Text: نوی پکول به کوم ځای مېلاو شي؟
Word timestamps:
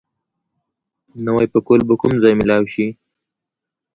نوی 1.25 1.45
پکول 1.53 1.79
به 1.87 1.93
کوم 2.01 2.13
ځای 2.23 2.33
مېلاو 2.39 2.65
شي؟ 2.73 2.87